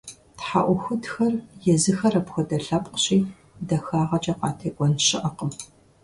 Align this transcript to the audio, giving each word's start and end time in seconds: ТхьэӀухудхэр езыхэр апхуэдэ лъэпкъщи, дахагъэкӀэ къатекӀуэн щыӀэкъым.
ТхьэӀухудхэр 0.37 1.33
езыхэр 1.73 2.13
апхуэдэ 2.19 2.57
лъэпкъщи, 2.65 3.17
дахагъэкӀэ 3.67 4.33
къатекӀуэн 4.39 4.93
щыӀэкъым. 5.05 5.51